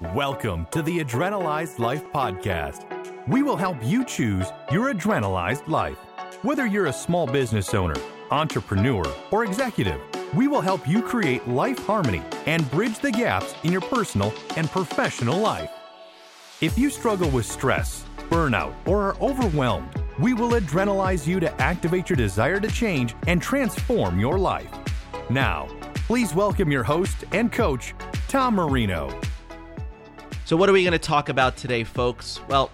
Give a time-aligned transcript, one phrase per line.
[0.00, 2.86] Welcome to the Adrenalized Life Podcast.
[3.26, 5.98] We will help you choose your adrenalized life.
[6.42, 7.96] Whether you're a small business owner,
[8.30, 10.00] entrepreneur, or executive,
[10.36, 14.70] we will help you create life harmony and bridge the gaps in your personal and
[14.70, 15.72] professional life.
[16.60, 22.08] If you struggle with stress, burnout, or are overwhelmed, we will adrenalize you to activate
[22.08, 24.70] your desire to change and transform your life.
[25.28, 25.66] Now,
[26.06, 27.96] please welcome your host and coach,
[28.28, 29.20] Tom Marino.
[30.48, 32.40] So, what are we going to talk about today, folks?
[32.48, 32.70] Well,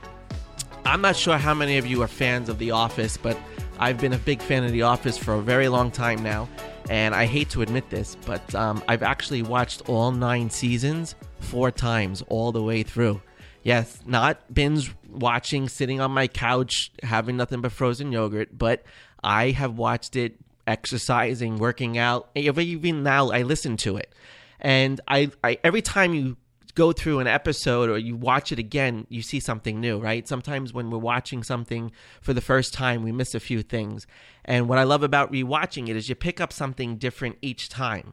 [0.85, 3.37] I'm not sure how many of you are fans of The Office, but
[3.81, 6.49] I've been a big fan of The Office for a very long time now.
[6.89, 11.73] And I hate to admit this, but um, I've actually watched all nine seasons four
[11.73, 13.21] times all the way through.
[13.65, 18.85] Yes, not binge watching, sitting on my couch, having nothing but frozen yogurt, but
[19.25, 22.31] I have watched it exercising, working out.
[22.37, 24.15] Even now, I listen to it.
[24.61, 26.37] And I, I every time you
[26.75, 30.27] go through an episode or you watch it again, you see something new, right?
[30.27, 34.07] Sometimes when we're watching something for the first time, we miss a few things.
[34.45, 38.13] And what I love about rewatching it is you pick up something different each time.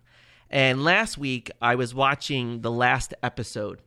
[0.50, 3.82] And last week, I was watching the last episode.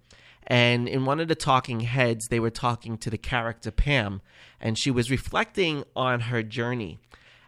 [0.47, 4.21] And in one of the talking heads, they were talking to the character Pam,
[4.61, 6.99] and she was reflecting on her journey.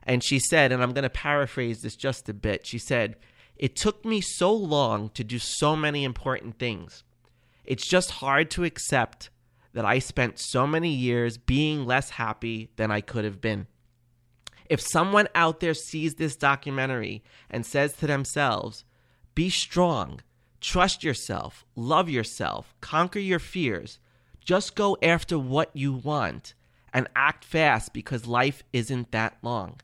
[0.03, 3.17] And she said, and I'm going to paraphrase this just a bit she said,
[3.57, 7.03] It took me so long to do so many important things.
[7.67, 9.31] It's just hard to accept
[9.73, 13.67] that I spent so many years being less happy than I could have been.
[14.71, 18.85] If someone out there sees this documentary and says to themselves,
[19.35, 20.21] be strong,
[20.61, 23.99] trust yourself, love yourself, conquer your fears,
[24.41, 26.55] just go after what you want,
[26.93, 29.81] and act fast because life isn't that long.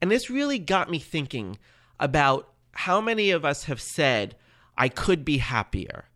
[0.00, 1.58] And this really got me thinking
[2.00, 4.36] about how many of us have said,
[4.76, 6.06] I could be happier.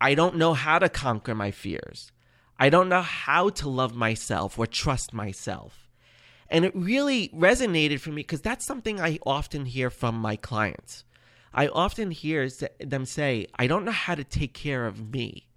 [0.00, 2.10] I don't know how to conquer my fears.
[2.58, 5.88] I don't know how to love myself or trust myself.
[6.48, 11.04] And it really resonated for me because that's something I often hear from my clients.
[11.52, 12.48] I often hear
[12.80, 15.48] them say, I don't know how to take care of me.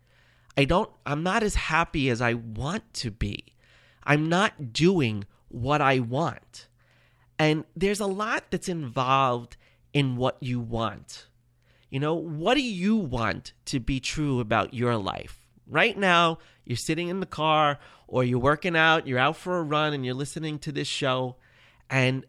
[0.57, 3.53] I don't, I'm not as happy as I want to be.
[4.03, 6.67] I'm not doing what I want.
[7.39, 9.57] And there's a lot that's involved
[9.93, 11.27] in what you want.
[11.93, 15.37] You know, what do you want to be true about your life?
[15.67, 17.77] Right now, you're sitting in the car
[18.07, 21.35] or you're working out, you're out for a run and you're listening to this show
[21.91, 22.25] and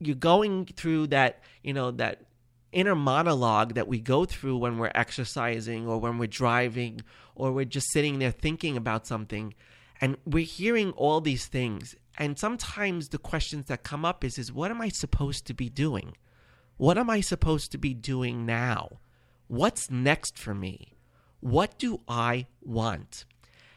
[0.00, 2.26] you're going through that, you know, that
[2.72, 7.00] inner monologue that we go through when we're exercising or when we're driving
[7.34, 9.54] or we're just sitting there thinking about something
[9.98, 14.52] and we're hearing all these things and sometimes the questions that come up is is
[14.52, 16.12] what am I supposed to be doing?
[16.76, 18.98] What am I supposed to be doing now?
[19.48, 20.94] What's next for me?
[21.40, 23.24] What do I want?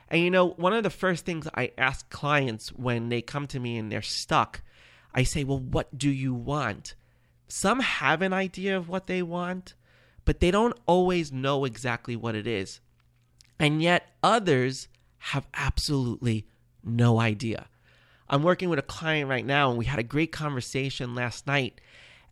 [0.07, 3.59] And you know, one of the first things I ask clients when they come to
[3.59, 4.61] me and they're stuck,
[5.13, 6.95] I say, Well, what do you want?
[7.47, 9.73] Some have an idea of what they want,
[10.25, 12.79] but they don't always know exactly what it is.
[13.59, 14.87] And yet others
[15.17, 16.47] have absolutely
[16.83, 17.67] no idea.
[18.29, 21.81] I'm working with a client right now, and we had a great conversation last night.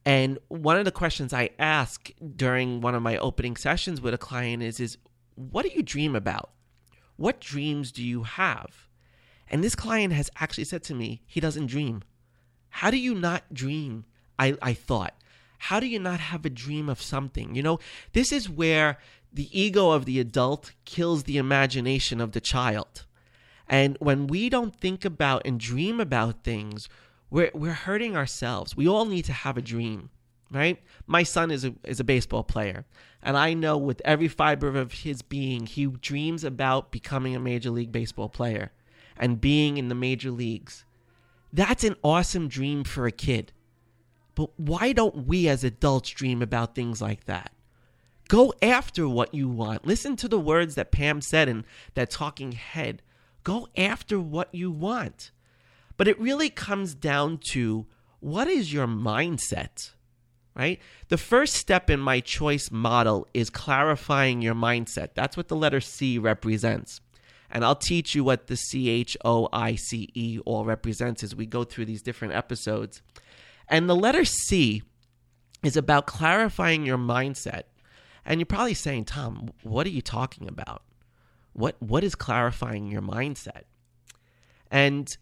[0.08, 4.18] And one of the questions I ask during one of my opening sessions with a
[4.18, 4.98] client is is
[5.36, 6.52] what do you dream about?
[7.18, 8.88] What dreams do you have?
[9.50, 12.04] And this client has actually said to me, he doesn't dream.
[12.70, 14.06] How do you not dream?
[14.40, 15.14] I, I thought.
[15.58, 17.54] How do you not have a dream of something?
[17.54, 17.80] You know,
[18.14, 19.00] this is where
[19.34, 23.04] the ego of the adult kills the imagination of the child.
[23.68, 26.88] And when we don't think about and dream about things,
[27.30, 28.76] we're we're hurting ourselves.
[28.76, 30.10] We all need to have a dream,
[30.52, 30.82] right?
[31.06, 32.86] My son is a is a baseball player,
[33.22, 37.70] and I know with every fiber of his being, he dreams about becoming a major
[37.70, 38.72] league baseball player
[39.18, 40.86] and being in the major leagues.
[41.52, 43.52] That's an awesome dream for a kid.
[44.36, 47.52] But why don't we as adults dream about things like that?
[48.28, 49.88] Go after what you want.
[49.88, 51.66] Listen to the words that Pam said in
[51.96, 53.02] that talking head.
[53.44, 55.32] Go after what you want.
[55.98, 57.88] But it really comes down to
[58.20, 59.92] what is your mindset?
[60.56, 60.80] Right?
[61.10, 65.10] The first step in my choice model is clarifying your mindset.
[65.14, 67.00] That's what the letter C represents.
[67.50, 71.36] And I'll teach you what the C H O I C E all represents as
[71.36, 73.02] we go through these different episodes.
[73.70, 74.82] And the letter C
[75.64, 77.64] is about clarifying your mindset.
[78.26, 80.84] And you're probably saying, Tom, what are you talking about?
[81.54, 83.64] What what is clarifying your mindset?
[84.70, 85.16] And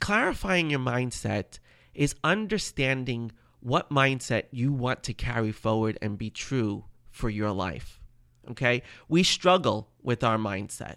[0.00, 1.58] clarifying your mindset
[1.94, 8.00] is understanding what mindset you want to carry forward and be true for your life.
[8.50, 8.82] Okay.
[9.08, 10.96] We struggle with our mindset.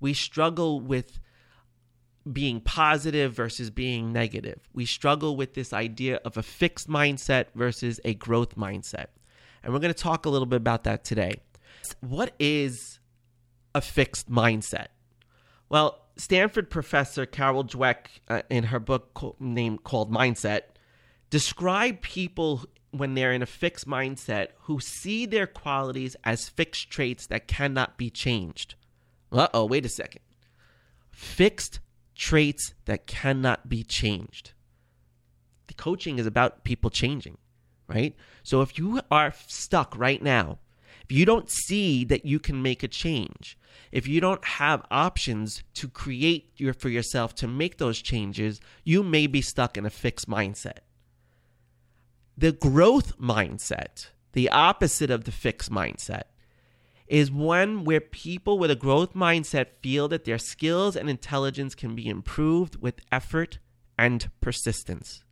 [0.00, 1.20] We struggle with
[2.30, 4.60] being positive versus being negative.
[4.72, 9.06] We struggle with this idea of a fixed mindset versus a growth mindset.
[9.62, 11.40] And we're going to talk a little bit about that today.
[12.00, 13.00] What is
[13.74, 14.88] a fixed mindset?
[15.68, 20.62] Well, Stanford professor Carol Dweck, uh, in her book co- named called Mindset,
[21.30, 27.26] describe people when they're in a fixed mindset who see their qualities as fixed traits
[27.26, 28.74] that cannot be changed.
[29.32, 30.20] Uh oh, wait a second.
[31.10, 31.80] Fixed
[32.14, 34.52] traits that cannot be changed.
[35.68, 37.38] The coaching is about people changing,
[37.88, 38.14] right?
[38.42, 40.58] So if you are stuck right now,
[41.12, 43.58] you don't see that you can make a change,
[43.90, 49.02] if you don't have options to create your for yourself to make those changes, you
[49.02, 50.78] may be stuck in a fixed mindset.
[52.36, 56.24] The growth mindset, the opposite of the fixed mindset,
[57.06, 61.94] is one where people with a growth mindset feel that their skills and intelligence can
[61.94, 63.58] be improved with effort
[63.98, 65.22] and persistence.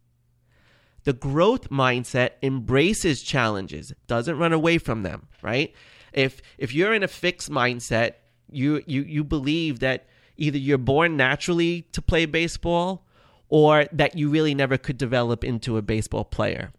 [1.05, 5.75] The growth mindset embraces challenges, doesn't run away from them, right?
[6.13, 8.15] If if you're in a fixed mindset,
[8.51, 10.07] you you you believe that
[10.37, 13.07] either you're born naturally to play baseball
[13.49, 16.73] or that you really never could develop into a baseball player.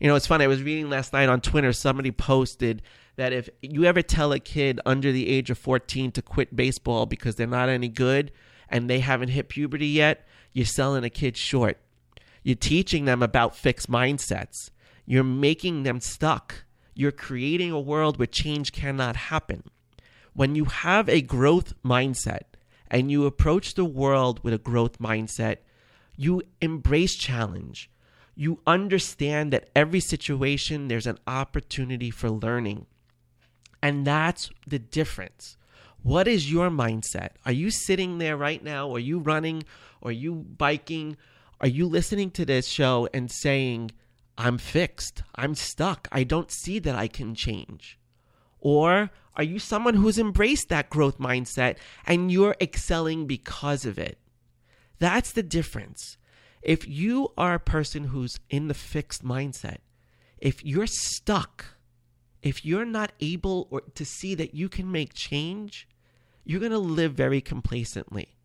[0.00, 0.44] You know, it's funny.
[0.44, 2.82] I was reading last night on Twitter, somebody posted
[3.16, 7.04] that if you ever tell a kid under the age of 14 to quit baseball
[7.04, 8.30] because they're not any good
[8.68, 11.78] and they haven't hit puberty yet, you're selling a kid short.
[12.42, 14.70] You're teaching them about fixed mindsets.
[15.06, 16.64] You're making them stuck.
[16.94, 19.64] You're creating a world where change cannot happen.
[20.34, 22.42] When you have a growth mindset
[22.90, 25.58] and you approach the world with a growth mindset,
[26.16, 27.90] you embrace challenge.
[28.34, 32.86] You understand that every situation there's an opportunity for learning.
[33.82, 35.56] And that's the difference.
[36.02, 37.30] What is your mindset?
[37.44, 38.92] Are you sitting there right now?
[38.94, 39.64] Are you running?
[40.02, 41.16] Are you biking?
[41.60, 43.90] Are you listening to this show and saying,
[44.36, 45.22] I'm fixed.
[45.34, 46.06] I'm stuck.
[46.12, 47.98] I don't see that I can change?
[48.60, 51.76] Or are you someone who's embraced that growth mindset
[52.06, 54.18] and you're excelling because of it?
[55.00, 56.16] That's the difference.
[56.62, 59.78] If you are a person who's in the fixed mindset,
[60.38, 61.64] if you're stuck,
[62.42, 65.88] if you're not able or to see that you can make change,
[66.44, 68.36] you're going to live very complacently.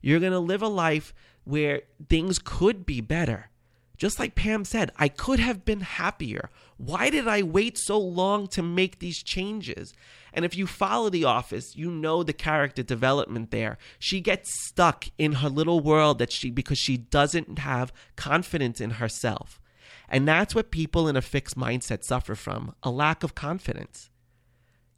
[0.00, 3.50] You're going to live a life where things could be better.
[3.96, 6.50] Just like Pam said, I could have been happier.
[6.76, 9.94] Why did I wait so long to make these changes?
[10.32, 13.78] And if you follow The Office, you know the character development there.
[14.00, 18.92] She gets stuck in her little world that she because she doesn't have confidence in
[18.92, 19.60] herself.
[20.08, 24.10] And that's what people in a fixed mindset suffer from a lack of confidence.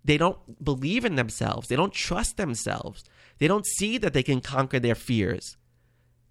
[0.04, 3.04] They don't believe in themselves, they don't trust themselves,
[3.38, 5.56] they don't see that they can conquer their fears.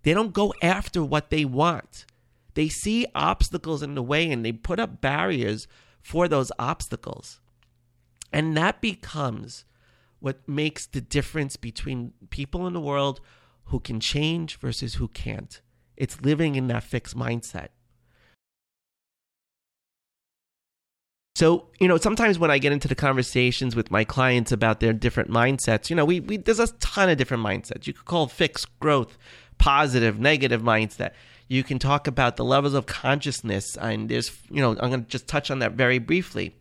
[0.03, 2.05] They don't go after what they want.
[2.53, 5.67] They see obstacles in the way and they put up barriers
[6.01, 7.39] for those obstacles.
[8.31, 9.65] And that becomes
[10.19, 13.21] what makes the difference between people in the world
[13.65, 15.61] who can change versus who can't.
[15.95, 17.69] It's living in that fixed mindset.
[21.35, 24.93] So, you know, sometimes when I get into the conversations with my clients about their
[24.93, 27.87] different mindsets, you know, we, we there's a ton of different mindsets.
[27.87, 29.17] You could call fixed growth,
[29.63, 31.11] positive, negative mindset.
[31.47, 35.09] You can talk about the levels of consciousness, and there's, you know, I'm going to
[35.09, 36.53] just touch on that very briefly.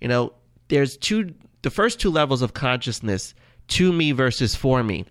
[0.00, 0.34] You know,
[0.68, 3.34] there's two, the first two levels of consciousness,
[3.68, 5.04] to me versus for me.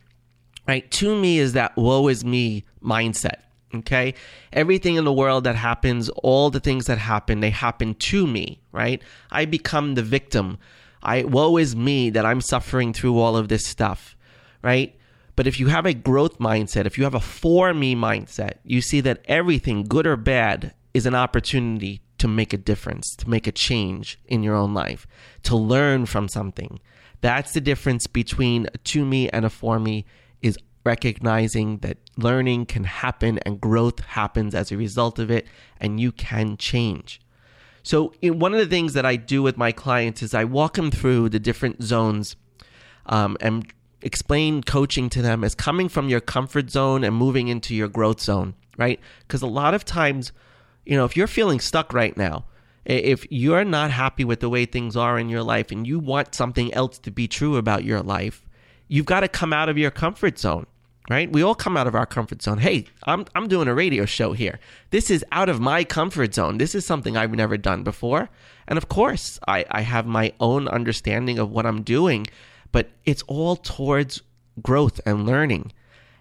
[0.69, 0.89] Right?
[0.91, 3.41] To me is that woe is me mindset.
[3.75, 4.13] Okay.
[4.53, 8.61] Everything in the world that happens, all the things that happen, they happen to me,
[8.71, 9.01] right?
[9.31, 10.59] I become the victim.
[11.01, 14.15] I, woe is me that I'm suffering through all of this stuff,
[14.61, 14.95] right?
[15.35, 18.81] But if you have a growth mindset, if you have a for me mindset, you
[18.81, 23.47] see that everything, good or bad, is an opportunity to make a difference, to make
[23.47, 25.07] a change in your own life,
[25.43, 26.79] to learn from something.
[27.21, 30.05] That's the difference between a to me and a for me
[30.41, 35.47] is recognizing that learning can happen and growth happens as a result of it,
[35.79, 37.19] and you can change.
[37.81, 40.91] So, one of the things that I do with my clients is I walk them
[40.91, 42.35] through the different zones
[43.05, 43.65] um, and
[44.03, 48.21] explain coaching to them as coming from your comfort zone and moving into your growth
[48.21, 48.99] zone, right?
[49.21, 50.31] Because a lot of times,
[50.85, 52.45] you know, if you're feeling stuck right now,
[52.85, 56.35] if you're not happy with the way things are in your life and you want
[56.35, 58.45] something else to be true about your life,
[58.87, 60.67] you've got to come out of your comfort zone
[61.09, 61.31] right?
[61.31, 62.59] We all come out of our comfort zone.
[62.59, 64.59] Hey, I'm I'm doing a radio show here.
[64.91, 66.57] This is out of my comfort zone.
[66.57, 68.29] This is something I've never done before.
[68.67, 72.27] And of course, I, I have my own understanding of what I'm doing,
[72.73, 74.21] but it's all towards
[74.61, 75.71] growth and learning.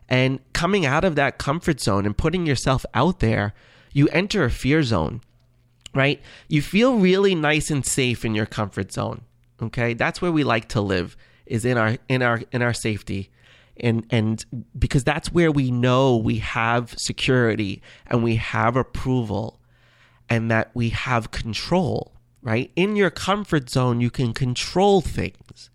[0.08, 3.54] And coming out of that comfort zone and putting yourself out there,
[3.92, 5.22] you enter a fear zone,
[5.92, 6.20] right?
[6.46, 9.22] You feel really nice and safe in your comfort zone.
[9.60, 9.94] Okay?
[9.94, 11.16] That's where we like to live
[11.46, 13.30] is in our in our in our safety
[13.78, 14.44] and and
[14.78, 19.60] because that's where we know we have security and we have approval
[20.28, 25.70] and that we have control right in your comfort zone you can control things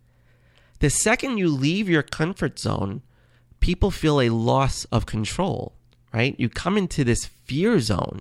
[0.79, 3.01] the second you leave your comfort zone
[3.60, 5.74] people feel a loss of control
[6.13, 8.19] right you come into this fear zone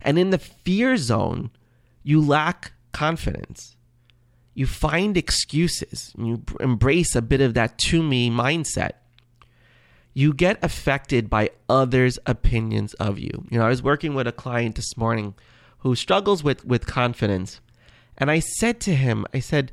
[0.00, 1.50] and in the fear zone
[2.02, 3.76] you lack confidence
[4.54, 8.92] you find excuses you embrace a bit of that to me mindset
[10.18, 13.46] you get affected by others' opinions of you.
[13.50, 15.34] You know, I was working with a client this morning
[15.78, 17.60] who struggles with, with confidence.
[18.16, 19.70] And I said to him, I said,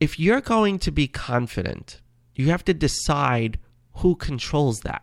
[0.00, 2.00] if you're going to be confident,
[2.34, 3.58] you have to decide
[3.94, 5.02] who controls that.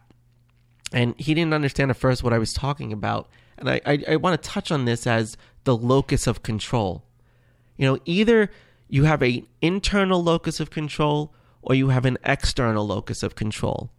[0.94, 3.30] And he didn't understand at first what I was talking about.
[3.58, 7.04] And I, I, I want to touch on this as the locus of control.
[7.76, 8.50] You know, either
[8.88, 13.90] you have an internal locus of control or you have an external locus of control.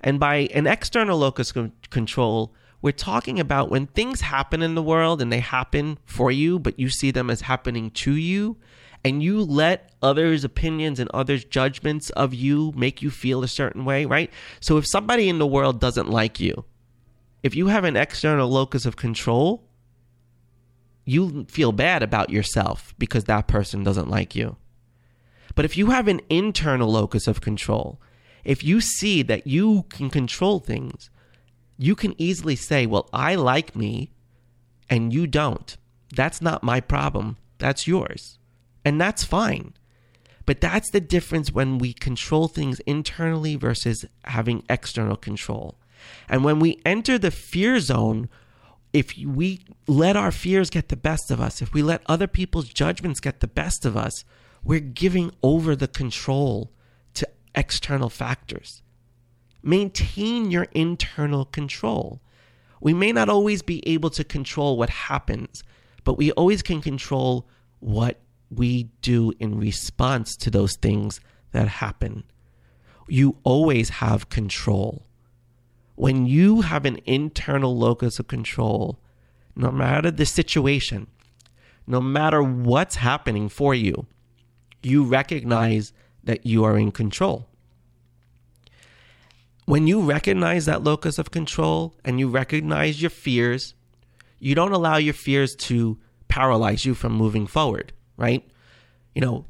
[0.00, 4.82] And by an external locus of control, we're talking about when things happen in the
[4.82, 8.56] world and they happen for you, but you see them as happening to you,
[9.04, 13.84] and you let others' opinions and others' judgments of you make you feel a certain
[13.84, 14.30] way, right?
[14.60, 16.64] So if somebody in the world doesn't like you,
[17.42, 19.64] if you have an external locus of control,
[21.04, 24.56] you feel bad about yourself because that person doesn't like you.
[25.54, 28.00] But if you have an internal locus of control,
[28.44, 31.10] if you see that you can control things,
[31.78, 34.10] you can easily say, Well, I like me
[34.88, 35.76] and you don't.
[36.14, 37.38] That's not my problem.
[37.58, 38.38] That's yours.
[38.84, 39.74] And that's fine.
[40.46, 45.78] But that's the difference when we control things internally versus having external control.
[46.28, 48.28] And when we enter the fear zone,
[48.92, 52.68] if we let our fears get the best of us, if we let other people's
[52.68, 54.24] judgments get the best of us,
[54.64, 56.72] we're giving over the control
[57.14, 58.82] to external factors.
[59.62, 62.20] Maintain your internal control.
[62.80, 65.62] We may not always be able to control what happens,
[66.02, 67.46] but we always can control
[67.78, 68.20] what
[68.50, 71.20] we do in response to those things
[71.52, 72.24] that happen.
[73.08, 75.06] You always have control.
[75.94, 78.98] When you have an internal locus of control,
[79.54, 81.08] no matter the situation,
[81.86, 84.06] no matter what's happening for you,
[84.82, 85.92] you recognize
[86.24, 87.46] that you are in control.
[89.66, 93.74] When you recognize that locus of control and you recognize your fears,
[94.38, 98.48] you don't allow your fears to paralyze you from moving forward, right?
[99.14, 99.46] You know,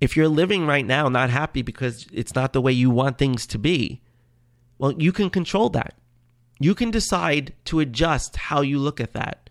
[0.00, 3.46] if you're living right now not happy because it's not the way you want things
[3.48, 4.00] to be,
[4.78, 5.94] well, you can control that.
[6.58, 9.50] You can decide to adjust how you look at that.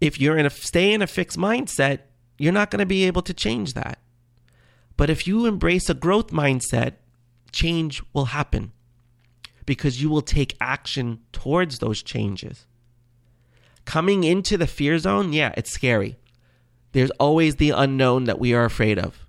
[0.00, 2.00] If you're in a stay in a fixed mindset,
[2.38, 3.98] you're not going to be able to change that.
[4.96, 6.94] But if you embrace a growth mindset,
[7.52, 8.72] change will happen
[9.64, 12.66] because you will take action towards those changes.
[13.84, 16.16] Coming into the fear zone, yeah, it's scary.
[16.96, 19.26] There's always the unknown that we are afraid of.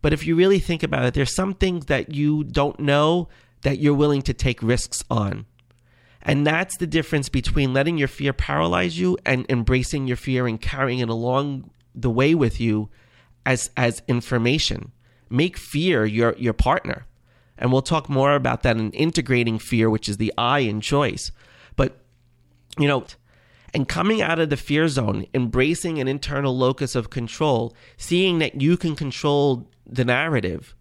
[0.00, 3.28] But if you really think about it, there's some things that you don't know
[3.60, 5.44] that you're willing to take risks on.
[6.22, 10.58] And that's the difference between letting your fear paralyze you and embracing your fear and
[10.58, 12.88] carrying it along the way with you
[13.44, 14.90] as as information.
[15.28, 17.04] Make fear your your partner.
[17.58, 21.30] And we'll talk more about that in integrating fear, which is the I in choice.
[21.76, 21.98] But,
[22.78, 23.04] you know,
[23.76, 28.58] and coming out of the fear zone, embracing an internal locus of control, seeing that
[28.58, 30.74] you can control the narrative,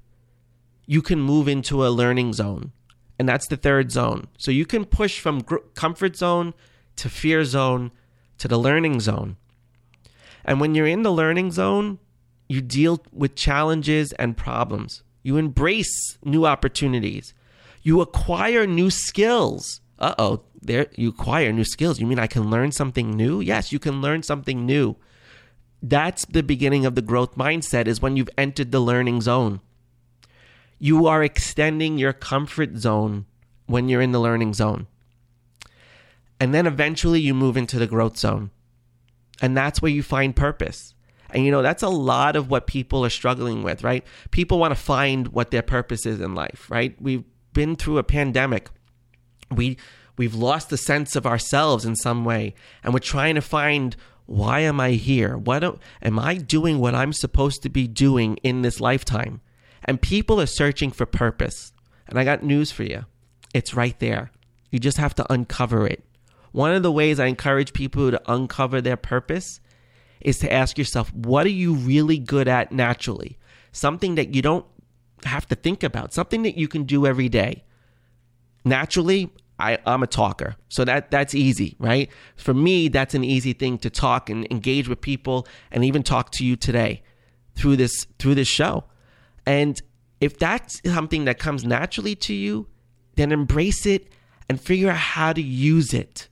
[0.86, 2.72] you can move into a learning zone.
[3.20, 4.30] And that's the third zone.
[4.38, 6.54] So you can push from gr- comfort zone
[6.96, 7.92] to fear zone
[8.38, 9.36] to the learning zone.
[10.46, 12.00] And when you're in the learning zone,
[12.48, 15.04] you deal with challenges and problems.
[15.22, 17.34] You embrace new opportunities.
[17.82, 19.82] You acquire new skills.
[20.00, 22.00] Uh oh, there you acquire new skills.
[22.00, 23.42] You mean I can learn something new?
[23.42, 24.96] Yes, you can learn something new.
[25.82, 29.62] That's the beginning of the growth mindset is when you've entered the learning zone.
[30.80, 33.26] You are extending your comfort zone
[33.68, 34.88] when you're in the learning zone.
[36.40, 38.52] And then eventually you move into the growth zone.
[39.42, 40.94] And that's where you find purpose.
[41.30, 44.06] And you know, that's a lot of what people are struggling with, right?
[44.32, 46.96] People want to find what their purpose is in life, right?
[47.02, 48.70] We've been through a pandemic.
[49.52, 49.78] We
[50.18, 52.54] we've lost the sense of ourselves in some way
[52.84, 53.96] and we're trying to find
[54.26, 55.38] why am I here?
[55.38, 55.64] What
[56.02, 59.42] am I doing what I'm supposed to be doing in this lifetime?
[59.84, 61.74] And people are searching for purpose.
[62.08, 63.06] And I got news for you.
[63.54, 64.32] It's right there.
[64.72, 66.04] You just have to uncover it.
[66.52, 69.60] One of the ways I encourage people to uncover their purpose
[70.22, 73.38] is to ask yourself, what are you really good at naturally?
[73.72, 74.66] Something that you don't
[75.24, 77.64] have to think about, something that you can do every day.
[78.64, 80.56] Naturally, I, I'm a talker.
[80.70, 82.10] So that that's easy, right?
[82.36, 86.32] For me, that's an easy thing to talk and engage with people and even talk
[86.32, 87.04] to you today
[87.56, 88.84] through this through this show.
[89.46, 89.82] And
[90.20, 92.68] if that's something that comes naturally to you,
[93.16, 94.08] then embrace it
[94.50, 96.28] and figure out how to use it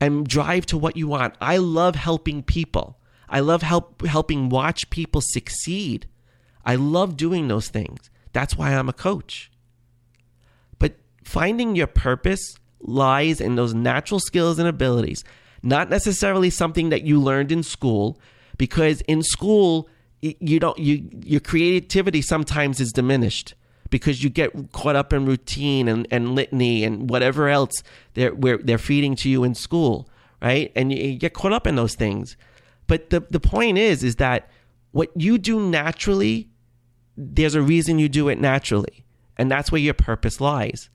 [0.00, 1.34] and drive to what you want.
[1.40, 2.98] I love helping people.
[3.28, 6.06] I love help helping watch people succeed.
[6.64, 8.10] I love doing those things.
[8.32, 9.51] That's why I'm a coach.
[11.32, 15.24] Finding your purpose lies in those natural skills and abilities,
[15.62, 18.20] not necessarily something that you learned in school
[18.58, 19.88] because in school
[20.20, 23.54] you don't you your creativity sometimes is diminished
[23.88, 28.76] because you get caught up in routine and, and litany and whatever else they're they're
[28.76, 30.10] feeding to you in school,
[30.42, 30.70] right?
[30.76, 32.36] And you, you get caught up in those things.
[32.86, 34.50] But the the point is is that
[34.90, 36.50] what you do naturally,
[37.16, 39.06] there's a reason you do it naturally.
[39.38, 40.90] And that's where your purpose lies.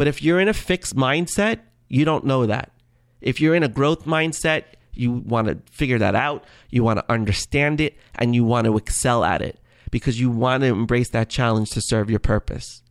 [0.00, 1.58] But if you're in a fixed mindset,
[1.90, 2.72] you don't know that.
[3.20, 4.64] If you're in a growth mindset,
[4.94, 8.78] you want to figure that out, you want to understand it, and you want to
[8.78, 12.82] excel at it because you want to embrace that challenge to serve your purpose.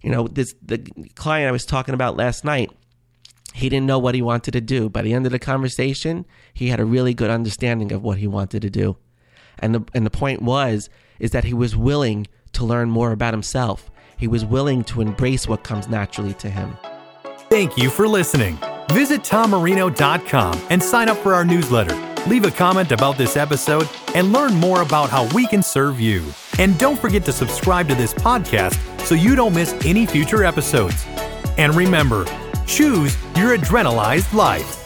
[0.00, 0.78] You know, this the
[1.14, 2.70] client I was talking about last night,
[3.52, 4.88] he didn't know what he wanted to do.
[4.88, 8.26] By the end of the conversation, he had a really good understanding of what he
[8.26, 8.96] wanted to do.
[9.58, 13.34] And the and the point was is that he was willing to learn more about
[13.34, 13.90] himself.
[14.24, 16.78] He was willing to embrace what comes naturally to him.
[17.50, 18.58] Thank you for listening.
[18.88, 21.94] Visit tommarino.com and sign up for our newsletter.
[22.26, 26.24] Leave a comment about this episode and learn more about how we can serve you.
[26.58, 31.04] And don't forget to subscribe to this podcast so you don't miss any future episodes.
[31.58, 32.24] And remember,
[32.66, 34.83] choose your adrenalized life.